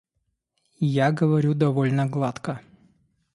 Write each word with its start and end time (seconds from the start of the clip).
Я 0.89 1.11
говорю 1.11 1.53
довольно 1.53 2.07
гладко. 2.07 2.59